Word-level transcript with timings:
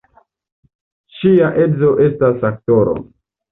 Ŝia 1.17 1.51
edzo 1.67 1.93
estas 2.09 2.43
aktoro. 2.53 2.99